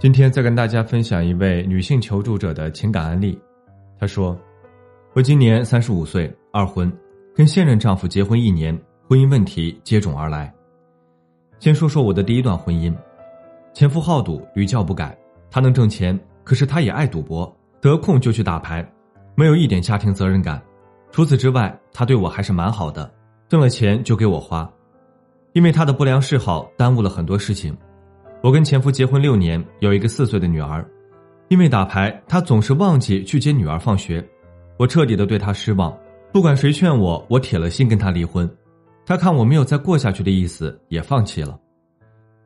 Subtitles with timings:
[0.00, 3.36] 今天再跟大家分享一位女性求助者的情感案例。
[3.98, 4.38] 她说
[5.12, 6.90] ：“我今年三十五岁，二婚，
[7.34, 8.72] 跟现任丈夫结婚一年，
[9.08, 10.54] 婚姻问题接踵而来。
[11.58, 12.94] 先说说我的第一段婚姻，
[13.74, 15.18] 前夫好赌，屡教不改。
[15.50, 18.88] 他能挣钱，可是他也爱赌博，得空就去打牌，
[19.34, 20.62] 没有一点家庭责任感。
[21.10, 23.12] 除此之外，他对我还是蛮好的，
[23.48, 24.70] 挣了钱就给我花。
[25.54, 27.76] 因为他的不良嗜好，耽误了很多事情。”
[28.40, 30.88] 我跟前夫结婚六年，有一个四岁的女儿。
[31.48, 34.24] 因为打牌，他总是忘记去接女儿放学，
[34.76, 35.96] 我彻底的对他失望。
[36.32, 38.48] 不管谁劝我，我铁了心跟他离婚。
[39.04, 41.58] 他看我没有再过下去的意思，也放弃了。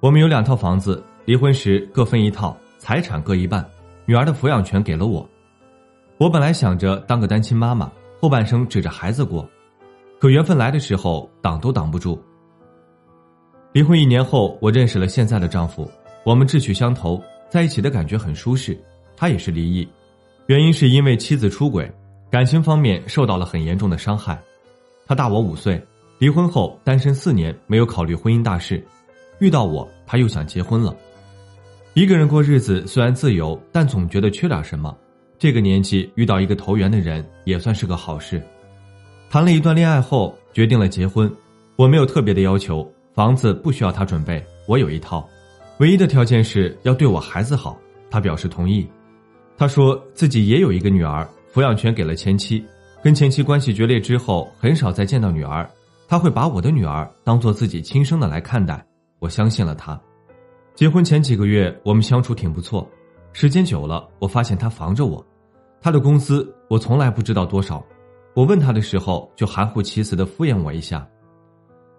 [0.00, 3.64] 我们有两套房子，离婚时各分一套，财产各一半，
[4.04, 5.26] 女儿的抚养权给了我。
[6.18, 9.48] 我本来想着当个单亲妈妈，后半生指着孩子过，
[10.18, 12.20] 可缘分来的时候，挡都挡不住。
[13.72, 15.88] 离婚一年后，我认识了现在的丈夫，
[16.24, 18.78] 我们志趣相投，在一起的感觉很舒适。
[19.14, 19.86] 他也是离异，
[20.46, 21.90] 原因是因为妻子出轨，
[22.30, 24.40] 感情方面受到了很严重的伤害。
[25.06, 25.80] 他大我五岁，
[26.18, 28.82] 离婚后单身四年，没有考虑婚姻大事，
[29.38, 30.96] 遇到我他又想结婚了。
[31.94, 34.96] 一个人过日子虽然自由，但总觉得缺点什么。
[35.38, 38.42] 这个年纪遇到一个投缘的人也算是个好事。
[39.30, 41.30] 谈了一段恋爱后，决定了结婚。
[41.76, 42.88] 我没有特别的要求。
[43.18, 45.28] 房子不需要他准备，我有一套，
[45.78, 47.76] 唯一的条件是要对我孩子好。
[48.08, 48.88] 他表示同意。
[49.56, 52.64] 他说自己也有一个女儿，抚养权给了前妻，
[53.02, 55.68] 跟前妻关系决裂之后，很少再见到女儿。
[56.06, 58.86] 他会把我的女儿当做自己亲生的来看待。
[59.18, 60.00] 我相信了他。
[60.76, 62.88] 结婚前几个月，我们相处挺不错。
[63.32, 65.26] 时间久了，我发现他防着我。
[65.80, 67.84] 他的工资我从来不知道多少，
[68.36, 71.04] 我问他的时候，就含糊其辞的敷衍我一下。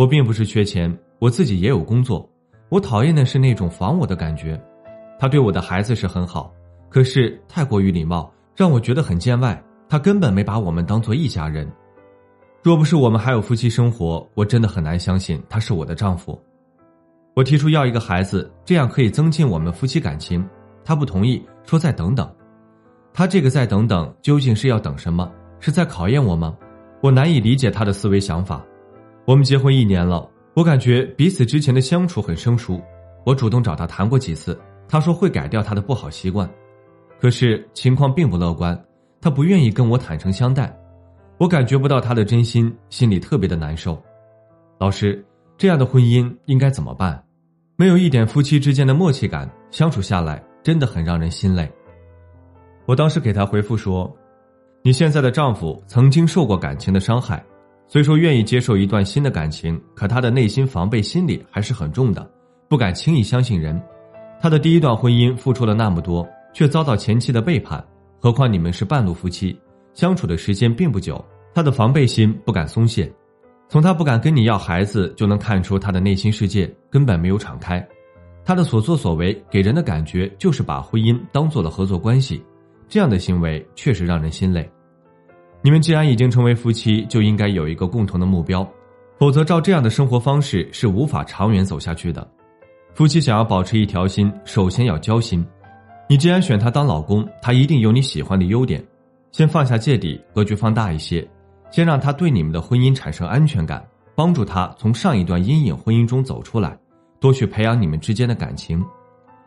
[0.00, 2.26] 我并不是缺钱，我自己也有工作。
[2.70, 4.58] 我讨厌的是那种防我的感觉。
[5.18, 6.50] 他对我的孩子是很好，
[6.88, 9.62] 可是太过于礼貌，让我觉得很见外。
[9.90, 11.70] 他根本没把我们当做一家人。
[12.62, 16.40] 若不是我们还有夫妻生活，我真的很难相信他是我的丈夫。
[17.34, 20.42] 我提出要一个孩子，这样可以增进我们夫妻感情。
[20.82, 22.26] 他不同意，说再等等。
[23.12, 25.30] 他这个再等等，究竟是要等什么？
[25.58, 26.56] 是在考验我吗？
[27.02, 28.64] 我难以理解他的思维想法。
[29.30, 32.82] 我们结婚一年了，我感觉彼此之前的相处很生疏。
[33.24, 36.50] 我主动找他谈过几次，他说会改掉他的不好习惯，
[37.20, 38.76] 可是情况并不乐观，
[39.20, 40.76] 他不愿意跟我坦诚相待，
[41.38, 44.02] 我感觉不到他的真心，心里特别的难受。
[44.80, 45.24] 老师，
[45.56, 47.22] 这样的婚姻应该怎么办？
[47.76, 51.70] 没有一点夫妻之间的默契感，相处下来真的很让人心累。
[52.84, 54.12] 我当时给他回复说
[54.82, 57.40] ：“你现在的丈夫曾经受过感情的伤害。”
[57.92, 62.24] 虽说愿意接受一段新的感情，可他的内心防备心理还是很重的，
[62.68, 63.82] 不敢轻易相信人。
[64.40, 66.24] 他的第一段婚姻付出了那么多，
[66.54, 67.84] 却遭到前妻的背叛，
[68.20, 69.58] 何况你们是半路夫妻，
[69.92, 71.20] 相处的时间并不久，
[71.52, 73.12] 他的防备心不敢松懈。
[73.68, 77.84] 从他不敢跟你要孩子，就能看出他的内心世界根本没有敞开。
[78.44, 82.40] 他的所作所为给人的感觉就是把婚姻当做了合作关系，
[82.88, 84.70] 这样的行为确实让人心累。
[85.62, 88.66] 你们既然已经成为夫妻，就应该有一个共同的目标，
[89.18, 92.26] 否则照这样的生活方式是无法长远走下去的。
[92.94, 95.46] 夫妻想要保持一条心，首先要交心。
[96.08, 98.82] 你既然选他当老公，他一定有你喜欢的优点。
[99.32, 101.26] 先放下芥蒂，格局放大一些，
[101.70, 106.76] 先让他对你们的婚姻产生安全感，帮助他从上一段阴影婚姻中走出来，
[107.20, 108.84] 多去培养你们之间的感情。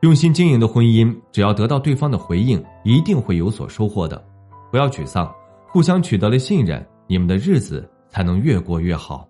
[0.00, 4.22] 用心经营的婚姻，只要得到对方的回应，一定会有所收获的。
[4.70, 5.32] 不要沮丧。
[5.72, 9.26] 互相取得了信任，你们的日子才能越过越好。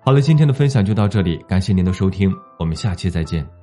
[0.00, 3.61] 好了，今天的分享就到这里，感谢您的收听，我们下期再见。